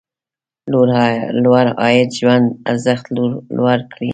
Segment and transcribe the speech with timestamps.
[1.43, 3.05] لوړ عاید ژوند ارزښت
[3.57, 4.09] لوړ کړي.